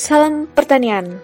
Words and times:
Salam 0.00 0.48
pertanian. 0.48 1.20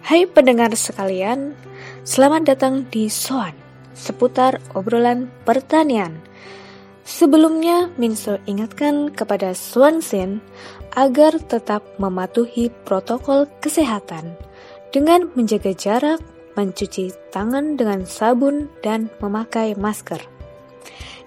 Hai 0.00 0.24
pendengar 0.24 0.72
sekalian, 0.72 1.52
selamat 2.00 2.48
datang 2.48 2.88
di 2.88 3.12
Soan 3.12 3.52
seputar 3.92 4.56
obrolan 4.72 5.28
pertanian. 5.44 6.16
Sebelumnya, 7.04 7.92
Minso 8.00 8.40
ingatkan 8.48 9.12
kepada 9.12 9.52
Swansin 9.52 10.40
agar 10.96 11.36
tetap 11.44 11.84
mematuhi 12.00 12.72
protokol 12.88 13.52
kesehatan 13.60 14.32
dengan 14.96 15.28
menjaga 15.36 15.76
jarak, 15.76 16.24
mencuci 16.56 17.12
tangan 17.36 17.76
dengan 17.76 18.08
sabun, 18.08 18.72
dan 18.80 19.12
memakai 19.20 19.76
masker. 19.76 20.24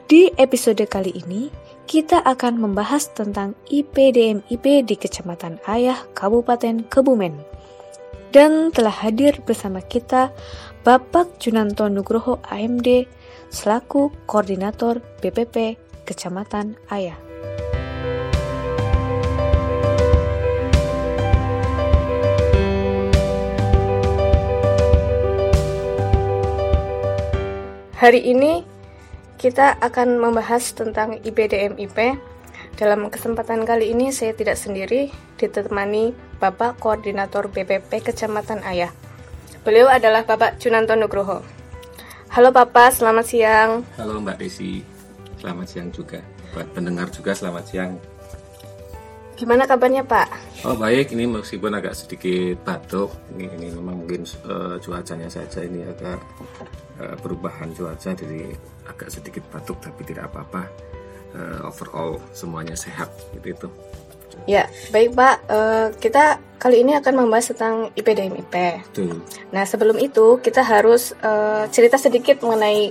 Di 0.09 0.33
episode 0.41 0.81
kali 0.89 1.21
ini, 1.21 1.53
kita 1.89 2.21
akan 2.21 2.61
membahas 2.61 3.09
tentang 3.17 3.57
IPDMIP 3.65 4.85
di 4.85 4.93
Kecamatan 4.93 5.57
Ayah, 5.65 6.05
Kabupaten 6.13 6.85
Kebumen. 6.85 7.33
Dan 8.29 8.69
telah 8.69 8.93
hadir 8.93 9.41
bersama 9.41 9.81
kita 9.81 10.29
Bapak 10.85 11.41
Junanto 11.41 11.89
Nugroho 11.89 12.37
AMD 12.45 13.09
selaku 13.49 14.13
Koordinator 14.29 15.01
BPP 15.17 15.81
Kecamatan 16.05 16.77
Ayah. 16.93 17.17
Hari 27.97 28.21
ini 28.29 28.78
kita 29.39 29.79
akan 29.79 30.19
membahas 30.19 30.75
tentang 30.75 31.15
IPDM-IP. 31.23 32.19
Dalam 32.75 33.07
kesempatan 33.07 33.63
kali 33.63 33.95
ini 33.95 34.11
saya 34.11 34.35
tidak 34.35 34.59
sendiri, 34.59 35.15
ditemani 35.39 36.11
Bapak 36.43 36.83
Koordinator 36.83 37.47
BPP 37.47 38.03
Kecamatan 38.03 38.59
Ayah. 38.67 38.91
Beliau 39.63 39.87
adalah 39.87 40.27
Bapak 40.27 40.59
Junanto 40.59 40.91
Nugroho. 40.99 41.39
Halo 42.35 42.51
Bapak, 42.51 42.99
selamat 42.99 43.25
siang. 43.25 43.71
Halo 43.95 44.19
Mbak 44.19 44.43
Desi, 44.43 44.83
selamat 45.39 45.67
siang 45.71 45.89
juga. 45.95 46.19
Buat 46.51 46.67
pendengar 46.75 47.07
juga 47.07 47.31
selamat 47.31 47.63
siang. 47.63 47.91
Gimana 49.39 49.63
kabarnya 49.63 50.03
Pak? 50.03 50.27
Oh 50.67 50.75
baik, 50.75 51.15
ini 51.15 51.23
meskipun 51.23 51.71
agak 51.71 51.95
sedikit 51.95 52.59
batuk, 52.67 53.15
ini, 53.39 53.47
ini 53.55 53.67
memang 53.71 54.03
mungkin 54.03 54.27
uh, 54.43 54.75
cuacanya 54.83 55.31
saja 55.31 55.63
ini 55.63 55.87
agak 55.87 56.19
uh, 56.99 57.15
perubahan 57.23 57.71
cuaca, 57.71 58.11
jadi 58.11 58.51
agak 58.89 59.13
sedikit 59.13 59.45
batuk 59.53 59.77
tapi 59.79 60.01
tidak 60.03 60.33
apa-apa. 60.33 60.65
Uh, 61.29 61.69
overall 61.69 62.17
semuanya 62.33 62.73
sehat 62.73 63.13
gitu 63.37 63.53
itu. 63.53 63.67
Ya, 64.49 64.65
baik 64.89 65.13
Pak. 65.13 65.35
Uh, 65.45 65.87
kita 66.01 66.41
kali 66.57 66.81
ini 66.81 66.97
akan 66.97 67.25
membahas 67.25 67.53
tentang 67.53 67.93
IPDM-IP. 67.93 68.55
Betul. 68.89 69.21
Nah, 69.53 69.63
sebelum 69.67 70.01
itu 70.01 70.41
kita 70.41 70.65
harus 70.65 71.13
uh, 71.21 71.69
cerita 71.69 72.01
sedikit 72.01 72.41
mengenai 72.41 72.89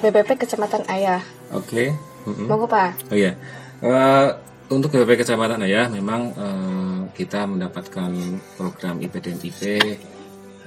BPP 0.00 0.44
Kecamatan 0.44 0.88
Ayah. 0.88 1.20
Oke. 1.52 1.68
Okay. 1.68 1.88
Mm-hmm. 2.24 2.46
Monggo 2.48 2.66
Pak. 2.68 3.12
Oh 3.12 3.16
iya. 3.16 3.36
Uh, 3.84 4.32
untuk 4.72 4.96
BPP 4.96 5.24
Kecamatan 5.24 5.60
Ayah 5.60 5.92
memang 5.92 6.32
uh, 6.34 7.00
kita 7.12 7.44
mendapatkan 7.44 8.10
program 8.56 8.96
IPDM-IP 9.00 9.60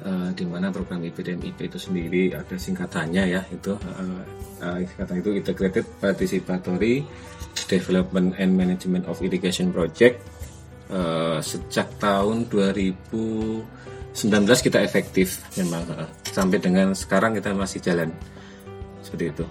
uh, 0.04 0.30
di 0.36 0.46
mana 0.46 0.70
program 0.70 1.02
IPDM-IP 1.02 1.72
itu 1.74 1.80
sendiri 1.80 2.36
ada 2.36 2.56
singkatannya 2.58 3.24
ya 3.38 3.42
itu 3.50 3.74
uh, 3.74 4.22
uh, 4.62 4.78
singkatan 4.84 5.16
itu 5.24 5.30
Integrated 5.38 5.86
Participatory 5.98 7.06
Development 7.66 8.38
and 8.38 8.54
Management 8.54 9.10
of 9.10 9.22
Irrigation 9.24 9.74
Project 9.74 10.22
uh, 10.92 11.40
sejak 11.42 11.88
tahun 11.98 12.46
2019 12.52 13.66
kita 14.44 14.80
efektif 14.84 15.42
memang 15.58 15.84
uh, 15.94 16.10
sampai 16.30 16.62
dengan 16.62 16.94
sekarang 16.94 17.34
kita 17.38 17.56
masih 17.56 17.80
jalan 17.82 18.10
seperti 19.02 19.32
itu. 19.34 19.46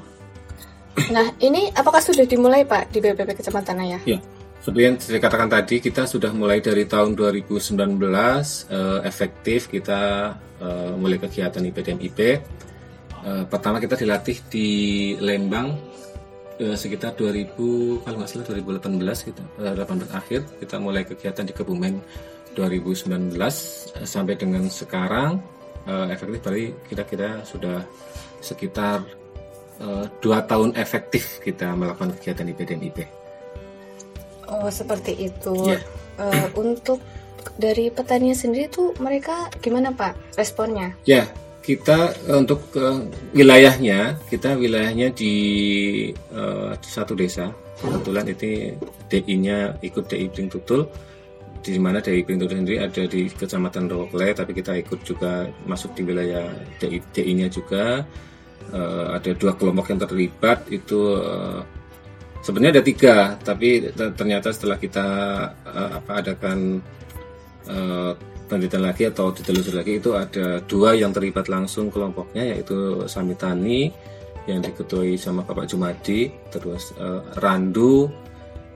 Nah 1.12 1.29
ini 1.45 1.69
apakah 1.77 2.01
sudah 2.01 2.25
dimulai 2.25 2.65
Pak 2.65 2.89
di 2.93 3.05
BPP 3.05 3.37
Kecamatan 3.37 3.77
Ayah? 3.85 4.01
Ya, 4.09 4.19
seperti 4.61 4.83
yang 4.83 4.97
saya 4.99 5.21
katakan 5.22 5.49
tadi 5.50 5.78
kita 5.78 6.09
sudah 6.09 6.34
mulai 6.34 6.59
dari 6.59 6.84
tahun 6.89 7.15
2019 7.15 7.77
uh, 7.77 9.00
efektif 9.06 9.71
kita 9.71 10.34
uh, 10.59 10.93
mulai 10.99 11.22
kegiatan 11.22 11.62
IPDM-IP. 11.62 12.21
Uh, 13.27 13.44
pertama 13.47 13.78
kita 13.78 13.94
dilatih 13.94 14.39
di 14.50 14.69
Lembang 15.22 15.75
uh, 16.61 16.77
sekitar 16.77 17.15
2000 17.15 18.03
kalau 18.03 18.17
nggak 18.19 18.31
salah 18.31 18.47
2018 18.53 19.28
kita 19.28 19.43
uh, 19.61 19.75
18 19.77 20.19
akhir 20.19 20.41
kita 20.62 20.77
mulai 20.81 21.03
kegiatan 21.05 21.44
di 21.44 21.53
Kebumen 21.55 21.94
2019 22.56 23.37
uh, 23.37 24.06
sampai 24.09 24.34
dengan 24.34 24.65
sekarang 24.67 25.38
uh, 25.87 26.06
efektif 26.09 26.41
berarti 26.43 26.67
kira-kira 26.88 27.31
sudah 27.44 27.84
sekitar 28.41 29.05
uh, 29.81 30.05
dua 30.21 30.44
tahun 30.44 30.75
efektif 30.77 31.38
kita 31.44 31.73
melakukan 31.77 32.17
kegiatan 32.19 32.49
IPDM 32.50 32.83
IP. 32.93 33.25
Oh 34.51 34.69
seperti 34.71 35.31
itu. 35.31 35.55
Yeah. 35.77 35.83
Uh, 36.17 36.49
untuk 36.57 37.03
dari 37.61 37.93
petani 37.93 38.33
sendiri 38.33 38.73
tuh 38.73 38.97
mereka 38.99 39.53
gimana 39.61 39.93
Pak 39.93 40.37
responnya? 40.39 40.97
Ya 41.05 41.25
yeah 41.25 41.27
kita 41.67 42.15
untuk 42.31 42.71
uh, 42.79 43.03
wilayahnya 43.35 44.15
kita 44.31 44.55
wilayahnya 44.55 45.11
di 45.11 45.35
uh, 46.31 46.79
satu 46.79 47.19
desa 47.19 47.51
kebetulan 47.83 48.31
itu 48.31 48.79
DI-nya 49.11 49.75
ikut 49.83 50.06
DI 50.06 50.31
Pring 50.31 50.47
Tutul 50.47 50.87
di 51.67 51.75
mana 51.83 51.99
DI 51.99 52.23
Tutul 52.23 52.62
sendiri 52.62 52.79
ada 52.79 53.03
di 53.11 53.27
kecamatan 53.27 53.91
Rokle 53.91 54.31
tapi 54.31 54.55
kita 54.55 54.79
ikut 54.79 55.03
juga 55.03 55.51
masuk 55.67 55.99
di 55.99 56.06
wilayah 56.06 56.47
DI 56.79 57.03
DI-nya 57.11 57.51
juga 57.51 58.06
uh, 58.71 59.19
ada 59.19 59.35
dua 59.35 59.59
kelompok 59.59 59.91
yang 59.91 60.06
terlibat 60.06 60.71
itu 60.71 61.19
sebenarnya 62.47 62.79
ada 62.79 62.84
tiga 62.87 63.17
tapi 63.43 63.91
ternyata 63.91 64.55
setelah 64.55 64.79
kita 64.79 65.07
uh, 65.67 65.91
apa 65.99 66.23
adakan 66.23 66.79
uh, 67.67 68.15
penelitian 68.47 68.87
lagi 68.87 69.11
atau 69.11 69.34
ditelusuri 69.34 69.75
lagi 69.75 69.93
itu 69.99 70.15
ada 70.15 70.62
dua 70.62 70.95
yang 70.95 71.11
terlibat 71.11 71.51
langsung 71.51 71.91
kelompoknya 71.91 72.55
yaitu 72.55 73.03
Samitani 73.11 73.91
yang 74.47 74.62
diketuai 74.62 75.19
sama 75.19 75.43
Bapak 75.43 75.67
Jumadi 75.67 76.31
terus 76.55 76.95
uh, 77.03 77.27
Randu 77.43 78.06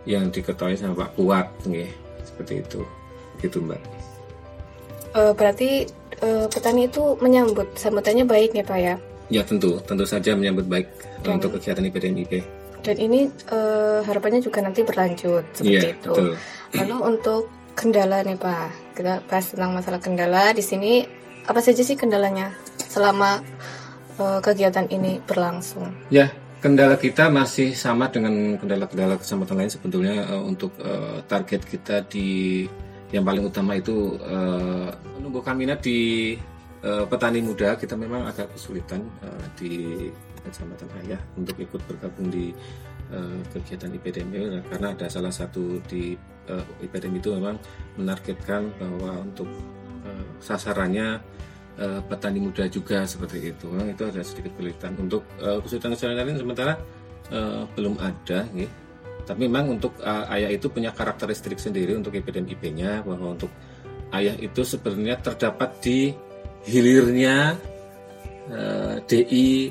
yang 0.02 0.34
diketuai 0.34 0.74
sama 0.74 1.06
Pak 1.06 1.14
Kuat 1.14 1.46
nih 1.70 1.86
seperti 2.26 2.66
itu 2.66 2.82
gitu 3.38 3.62
Mbak. 3.62 3.80
Uh, 5.14 5.30
berarti 5.38 5.86
uh, 6.26 6.50
petani 6.50 6.90
itu 6.90 7.14
menyambut 7.22 7.70
sambutannya 7.78 8.26
baik 8.26 8.50
ya 8.58 8.64
Pak 8.66 8.78
ya? 8.82 8.94
Ya 9.30 9.42
tentu 9.46 9.78
tentu 9.86 10.02
saja 10.02 10.34
menyambut 10.34 10.66
baik 10.66 10.90
Dan, 11.22 11.38
untuk 11.38 11.54
kegiatan 11.54 11.86
IPDMIP. 11.86 12.59
Dan 12.80 12.96
ini 12.96 13.28
uh, 13.52 14.00
harapannya 14.04 14.40
juga 14.40 14.64
nanti 14.64 14.80
berlanjut 14.82 15.44
seperti 15.52 15.86
ya, 15.86 15.92
itu. 15.92 16.12
Betul. 16.12 16.34
Lalu 16.76 16.96
untuk 17.16 17.42
kendala 17.76 18.24
nih 18.24 18.36
Pak. 18.36 18.96
Kita 18.96 19.24
bahas 19.24 19.46
tentang 19.52 19.72
masalah 19.72 20.00
kendala 20.00 20.52
di 20.52 20.64
sini 20.64 21.04
apa 21.48 21.60
saja 21.64 21.80
sih 21.80 21.96
kendalanya 21.96 22.52
selama 22.76 23.40
uh, 24.20 24.40
kegiatan 24.44 24.86
ini 24.92 25.20
berlangsung? 25.24 25.88
Ya, 26.12 26.32
kendala 26.60 27.00
kita 27.00 27.32
masih 27.32 27.72
sama 27.72 28.12
dengan 28.12 28.60
kendala-kendala 28.60 29.16
kecamatan 29.16 29.56
lain 29.64 29.72
sebetulnya 29.72 30.14
uh, 30.28 30.42
untuk 30.44 30.76
uh, 30.84 31.24
target 31.24 31.64
kita 31.64 32.04
di 32.04 32.68
yang 33.10 33.26
paling 33.26 33.42
utama 33.42 33.74
itu 33.74 34.14
uh, 34.22 34.92
menumbuhkan 35.18 35.58
minat 35.58 35.82
di 35.82 36.38
uh, 36.84 37.04
petani 37.10 37.42
muda 37.42 37.74
kita 37.74 37.98
memang 37.98 38.28
agak 38.28 38.54
kesulitan 38.54 39.02
uh, 39.24 39.44
di 39.58 40.06
kecamatan 40.44 40.88
Ayah 41.04 41.20
untuk 41.36 41.56
ikut 41.60 41.80
bergabung 41.86 42.28
di 42.32 42.52
uh, 43.12 43.40
kegiatan 43.52 43.90
IPDM 43.94 44.64
karena 44.68 44.92
ada 44.94 45.06
salah 45.08 45.32
satu 45.32 45.78
di 45.86 46.14
uh, 46.50 46.64
IPDM 46.84 47.20
itu 47.20 47.34
memang 47.36 47.56
menargetkan 47.96 48.72
bahwa 48.78 49.22
untuk 49.24 49.48
uh, 50.06 50.26
sasarannya 50.40 51.20
uh, 51.80 52.00
petani 52.06 52.40
muda 52.42 52.66
juga 52.66 53.04
seperti 53.08 53.54
itu. 53.54 53.66
Memang 53.70 53.92
itu 53.92 54.02
ada 54.06 54.20
sedikit 54.24 54.52
kesulitan. 54.56 54.92
Untuk 54.98 55.22
uh, 55.40 55.58
kesulitan-kesulitan 55.62 56.26
lain 56.26 56.38
sementara 56.40 56.74
uh, 57.30 57.64
belum 57.74 57.96
ada, 58.00 58.46
ya. 58.52 58.68
Tapi 59.24 59.46
memang 59.46 59.78
untuk 59.78 59.94
uh, 60.02 60.26
ayah 60.34 60.50
itu 60.50 60.66
punya 60.72 60.90
karakteristik 60.90 61.60
sendiri 61.60 61.94
untuk 61.94 62.16
IPDM 62.16 62.50
IP-nya 62.56 63.04
bahwa 63.04 63.36
untuk 63.36 63.52
ayah 64.16 64.34
itu 64.40 64.66
sebenarnya 64.66 65.22
terdapat 65.22 65.70
di 65.78 66.10
hilirnya 66.66 67.54
uh, 68.50 68.96
DI 69.06 69.70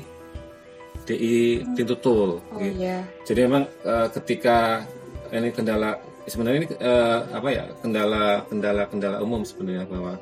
DI 1.08 1.64
pintu 1.76 1.94
tol. 1.98 2.40
Oh, 2.40 2.58
iya. 2.60 3.04
Jadi 3.24 3.40
memang 3.46 3.64
uh, 3.86 4.08
ketika 4.12 4.84
ini 5.30 5.54
kendala 5.54 5.96
sebenarnya 6.26 6.58
ini 6.62 6.68
uh, 6.78 7.20
apa 7.34 7.48
ya 7.50 7.64
kendala 7.80 8.44
kendala 8.46 8.82
kendala 8.86 9.16
umum 9.22 9.42
sebenarnya 9.42 9.86
bahwa 9.88 10.14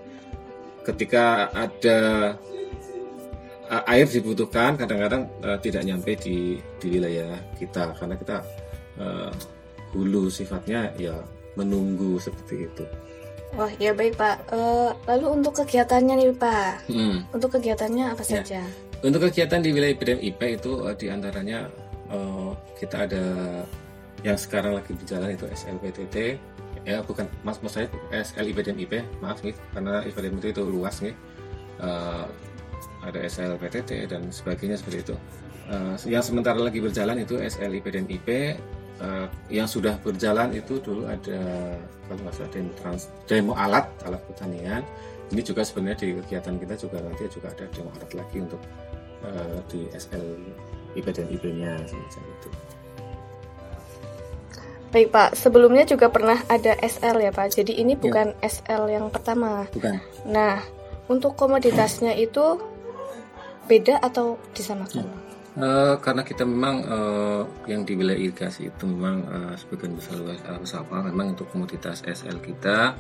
ketika 0.85 1.53
ada 1.53 1.99
uh, 3.69 3.83
air 3.93 4.09
dibutuhkan 4.09 4.81
kadang-kadang 4.81 5.29
uh, 5.45 5.59
tidak 5.61 5.85
nyampe 5.85 6.17
di 6.17 6.57
di 6.81 6.87
wilayah 6.97 7.37
kita 7.61 7.93
karena 7.97 8.15
kita 8.17 8.37
uh, 8.97 9.33
hulu 9.93 10.33
sifatnya 10.33 10.93
ya 10.97 11.17
menunggu 11.57 12.17
seperti 12.21 12.69
itu 12.69 12.85
Wah 13.57 13.73
ya 13.81 13.97
baik 13.97 14.21
Pak. 14.21 14.53
Uh, 14.53 14.93
lalu 15.09 15.41
untuk 15.41 15.65
kegiatannya 15.65 16.21
nih 16.21 16.37
Pak, 16.37 16.85
hmm. 16.93 17.33
untuk 17.33 17.57
kegiatannya 17.57 18.13
apa 18.13 18.21
ya. 18.21 18.45
saja? 18.45 18.61
Untuk 18.99 19.31
kegiatan 19.31 19.63
di 19.63 19.71
wilayah 19.71 19.95
IPDM 19.95 20.21
IP 20.35 20.41
itu 20.59 20.83
uh, 20.83 20.95
di 20.95 21.07
antaranya 21.07 21.71
uh, 22.11 22.51
kita 22.75 23.07
ada 23.07 23.25
yang 24.27 24.35
sekarang 24.35 24.75
lagi 24.75 24.91
berjalan 24.91 25.39
itu 25.39 25.47
SLPTT 25.47 26.17
ya 26.83 27.05
bukan 27.07 27.31
mas 27.47 27.63
mas 27.63 27.79
saya 27.79 27.87
SL 28.11 28.51
IPDM 28.51 28.79
IP 28.83 28.95
maaf 29.23 29.39
nih 29.47 29.55
karena 29.77 30.03
IPDM 30.03 30.43
itu, 30.43 30.49
itu 30.51 30.63
luas 30.67 30.99
nih. 30.99 31.15
Uh, 31.79 32.27
ada 33.07 33.23
SLPTT 33.23 34.11
dan 34.11 34.35
sebagainya 34.35 34.75
seperti 34.75 35.07
itu. 35.07 35.17
Uh, 35.71 35.95
yang 36.11 36.25
sementara 36.25 36.59
lagi 36.59 36.83
berjalan 36.83 37.23
itu 37.23 37.39
SL 37.39 37.79
IPDM 37.79 38.11
IP 38.11 38.59
uh, 38.99 39.31
yang 39.47 39.71
sudah 39.71 39.95
berjalan 40.03 40.51
itu 40.59 40.83
dulu 40.83 41.07
ada 41.07 41.39
kalau 42.09 42.21
nggak 42.25 42.35
salah 42.35 42.51
demo 43.29 43.53
alat 43.55 43.87
alat 44.09 44.23
pertanian 44.27 44.83
ini 45.29 45.43
juga 45.45 45.61
sebenarnya 45.61 45.99
di 46.01 46.09
kegiatan 46.25 46.57
kita 46.57 46.75
juga 46.77 46.99
nanti 47.05 47.29
juga 47.29 47.53
ada 47.53 47.65
demo 47.69 47.93
alat 47.93 48.13
lagi 48.17 48.37
untuk 48.41 48.61
uh, 49.25 49.59
di 49.69 49.89
SL 49.93 50.27
IP 50.97 51.07
dan 51.13 51.27
IP-nya 51.29 51.73
semacam 51.85 52.23
itu. 52.25 52.49
Baik 54.89 55.13
Pak, 55.13 55.37
sebelumnya 55.37 55.85
juga 55.85 56.09
pernah 56.09 56.41
ada 56.49 56.73
SL 56.81 57.21
ya 57.21 57.29
Pak. 57.29 57.61
Jadi 57.61 57.77
ini 57.77 57.93
ya. 57.93 58.01
bukan 58.01 58.33
ya. 58.41 58.49
SL 58.49 58.89
yang 58.89 59.13
pertama. 59.13 59.69
Bukan. 59.69 60.01
Nah, 60.25 60.65
untuk 61.13 61.37
komoditasnya 61.37 62.17
itu 62.17 62.57
beda 63.69 64.01
atau 64.01 64.41
disamakan? 64.57 65.05
Ya. 65.05 65.17
Uh, 65.59 65.99
karena 65.99 66.23
kita 66.23 66.47
memang 66.47 66.87
uh, 66.87 67.43
yang 67.67 67.83
di 67.83 67.99
wilayah 67.99 68.17
irigasi 68.17 68.71
itu 68.71 68.85
memang 68.87 69.27
uh, 69.27 69.55
sebagian 69.59 69.99
besar 69.99 70.15
luas 70.23 70.39
uh, 70.47 70.63
sawah 70.63 71.03
memang 71.03 71.35
untuk 71.35 71.51
komoditas 71.51 72.07
SL 72.07 72.39
kita 72.39 72.95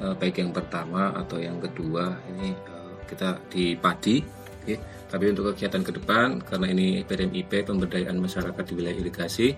baik 0.00 0.42
yang 0.42 0.50
pertama 0.50 1.14
atau 1.14 1.38
yang 1.38 1.62
kedua 1.62 2.18
ini 2.34 2.50
uh, 2.66 2.98
kita 3.06 3.38
di 3.46 3.78
padi 3.78 4.20
okay. 4.64 4.78
tapi 5.06 5.30
untuk 5.30 5.54
kegiatan 5.54 5.82
ke 5.84 5.92
depan 5.94 6.42
karena 6.42 6.66
ini 6.72 7.06
PDMIP 7.06 7.68
pemberdayaan 7.68 8.18
masyarakat 8.18 8.62
di 8.66 8.72
wilayah 8.74 8.98
irigasi 8.98 9.54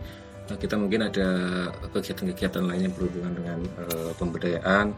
uh, 0.51 0.57
kita 0.59 0.77
mungkin 0.77 1.09
ada 1.09 1.29
kegiatan-kegiatan 1.95 2.63
lainnya 2.67 2.93
berhubungan 2.93 3.33
dengan 3.33 3.59
uh, 3.81 4.13
pemberdayaan 4.19 4.93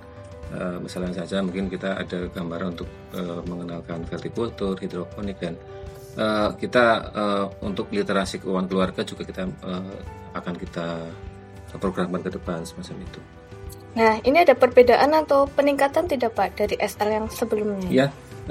uh, 0.56 0.76
misalnya 0.82 1.22
saja 1.22 1.44
mungkin 1.44 1.70
kita 1.70 2.00
ada 2.00 2.28
gambaran 2.32 2.74
untuk 2.74 2.90
uh, 3.14 3.40
mengenalkan 3.46 4.02
vertikultur 4.08 4.74
hidroponik 4.80 5.38
dan 5.38 5.54
uh, 6.18 6.50
kita 6.56 6.84
uh, 7.14 7.46
untuk 7.62 7.92
literasi 7.94 8.42
keuangan 8.42 8.66
keluarga 8.66 9.00
juga 9.06 9.22
kita 9.22 9.46
uh, 9.64 9.96
akan 10.34 10.54
kita 10.56 10.86
programkan 11.76 12.24
ke 12.24 12.30
depan 12.32 12.64
semacam 12.64 13.04
itu. 13.04 13.37
Nah, 13.96 14.20
ini 14.26 14.44
ada 14.44 14.52
perbedaan 14.52 15.16
atau 15.16 15.48
peningkatan 15.48 16.04
tidak 16.10 16.36
Pak 16.36 16.60
dari 16.60 16.76
SL 16.76 17.08
yang 17.08 17.26
sebelumnya? 17.32 17.88
Ya, 17.88 18.06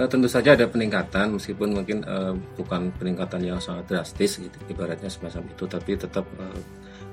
tentu 0.06 0.30
saja 0.30 0.54
ada 0.54 0.69
peningkatan 0.69 1.42
meskipun 1.42 1.74
mungkin 1.74 2.06
uh, 2.06 2.38
bukan 2.54 2.94
peningkatan 3.01 3.42
yang 3.42 3.57
sangat 3.57 3.89
drastis 3.89 4.38
gitu 4.38 4.54
ibaratnya 4.69 5.10
semacam 5.10 5.50
itu 5.50 5.66
tapi 5.66 5.98
tetap 5.98 6.30
uh, 6.38 6.62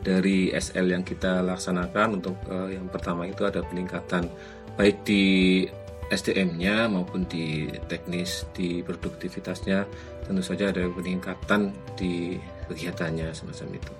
dari 0.04 0.52
SL 0.52 0.92
yang 0.92 1.00
kita 1.00 1.40
laksanakan 1.40 2.20
untuk 2.20 2.36
uh, 2.52 2.68
yang 2.68 2.84
pertama 2.92 3.24
itu 3.24 3.40
ada 3.48 3.64
peningkatan 3.64 4.28
baik 4.76 5.00
di 5.08 5.64
SDM-nya 6.12 6.92
maupun 6.92 7.24
di 7.24 7.72
teknis 7.88 8.44
di 8.52 8.84
produktivitasnya 8.84 9.88
tentu 10.28 10.44
saja 10.44 10.68
ada 10.68 10.84
peningkatan 10.84 11.72
di 11.96 12.36
kegiatannya 12.68 13.32
semacam 13.32 13.68
itu. 13.80 13.92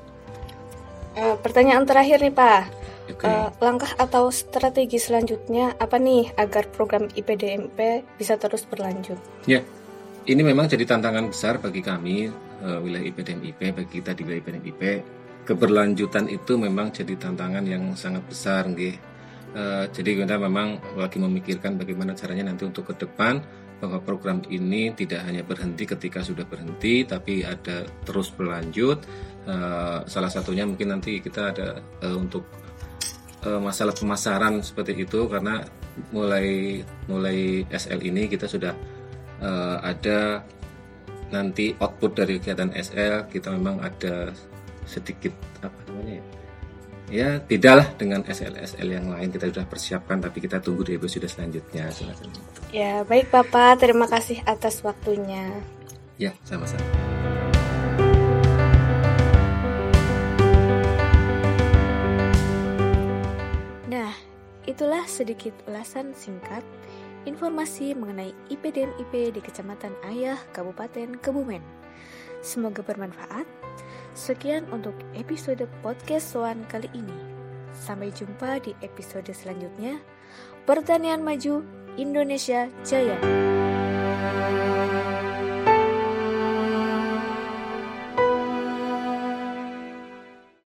Uh, 1.16 1.36
pertanyaan 1.40 1.88
terakhir 1.88 2.20
nih 2.20 2.34
Pak, 2.36 2.83
okay. 3.10 3.26
uh, 3.28 3.48
eh, 3.48 3.48
langkah 3.60 3.92
atau 3.96 4.28
strategi 4.32 4.96
selanjutnya 4.96 5.76
apa 5.76 5.96
nih 6.00 6.32
agar 6.36 6.68
program 6.72 7.08
IPDMP 7.12 8.04
bisa 8.16 8.36
terus 8.40 8.64
berlanjut? 8.64 9.18
Ya, 9.44 9.60
ini 10.24 10.42
memang 10.42 10.68
jadi 10.70 10.84
tantangan 10.88 11.28
besar 11.28 11.60
bagi 11.60 11.84
kami 11.84 12.32
uh, 12.64 12.78
wilayah 12.80 13.04
IPDMIP, 13.10 13.60
bagi 13.60 13.90
kita 14.00 14.16
di 14.16 14.22
wilayah 14.24 14.40
IPDMIP. 14.40 14.82
Keberlanjutan 15.44 16.32
itu 16.32 16.56
memang 16.56 16.88
jadi 16.88 17.20
tantangan 17.20 17.64
yang 17.68 17.92
sangat 17.92 18.24
besar, 18.24 18.64
nggih 18.64 19.14
Uh, 19.54 19.86
jadi 19.94 20.18
kita 20.18 20.34
memang 20.34 20.82
lagi 20.98 21.22
memikirkan 21.22 21.78
bagaimana 21.78 22.10
caranya 22.18 22.50
nanti 22.50 22.66
untuk 22.66 22.90
ke 22.90 23.06
depan 23.06 23.38
bahwa 23.78 24.02
program 24.02 24.42
ini 24.50 24.90
tidak 24.98 25.22
hanya 25.30 25.46
berhenti 25.46 25.86
ketika 25.86 26.26
sudah 26.26 26.42
berhenti, 26.42 27.06
tapi 27.06 27.46
ada 27.46 27.86
terus 28.02 28.34
berlanjut. 28.34 29.06
Uh, 29.46 30.02
salah 30.10 30.26
satunya 30.26 30.66
mungkin 30.66 30.90
nanti 30.90 31.22
kita 31.22 31.54
ada 31.54 31.78
uh, 32.02 32.18
untuk 32.18 32.50
uh, 33.44 33.60
masalah 33.60 33.94
pemasaran 33.94 34.64
seperti 34.64 35.04
itu 35.04 35.28
karena 35.28 35.62
mulai 36.10 36.80
mulai 37.06 37.62
SL 37.70 38.00
ini 38.02 38.26
kita 38.26 38.50
sudah 38.50 38.74
uh, 39.44 39.78
ada 39.84 40.42
nanti 41.30 41.74
output 41.78 42.18
dari 42.18 42.40
kegiatan 42.40 42.72
SL 42.74 43.28
kita 43.30 43.54
memang 43.54 43.80
ada 43.80 44.32
sedikit 44.84 45.32
apa 45.64 45.78
namanya 45.88 46.20
ya? 46.20 46.24
Ya 47.12 47.36
bedahlah 47.36 47.92
dengan 48.00 48.24
SL-SL 48.24 48.88
yang 48.88 49.12
lain 49.12 49.28
kita 49.28 49.52
sudah 49.52 49.68
persiapkan 49.68 50.24
tapi 50.24 50.40
kita 50.40 50.56
tunggu 50.56 50.88
di 50.88 50.96
episode 50.96 51.28
selanjutnya. 51.28 51.92
Ya 52.72 53.04
baik 53.04 53.28
Bapak. 53.28 53.84
Terima 53.84 54.08
kasih 54.08 54.40
atas 54.48 54.80
waktunya. 54.80 55.52
Ya 56.16 56.32
sama-sama 56.48 57.03
itulah 64.74 65.06
sedikit 65.06 65.54
ulasan 65.70 66.10
singkat 66.18 66.66
informasi 67.30 67.94
mengenai 67.94 68.34
IPDN 68.50 68.90
IP 68.98 69.30
di 69.30 69.40
Kecamatan 69.40 69.94
Ayah 70.02 70.42
Kabupaten 70.50 71.14
Kebumen 71.22 71.62
semoga 72.42 72.82
bermanfaat 72.82 73.46
Sekian 74.14 74.62
untuk 74.70 74.94
episode 75.18 75.66
podcast 75.82 76.30
Soan 76.30 76.62
kali 76.70 76.86
ini. 76.94 77.18
Sampai 77.74 78.14
jumpa 78.14 78.62
di 78.62 78.70
episode 78.78 79.26
selanjutnya. 79.34 79.98
Pertanian 80.62 81.18
maju, 81.18 81.66
Indonesia 81.98 82.70
Jaya. 82.86 83.18